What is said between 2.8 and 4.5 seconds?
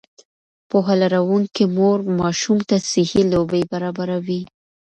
صحي لوبې برابروي.